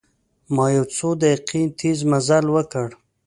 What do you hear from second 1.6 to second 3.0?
تیز مزل وکړ.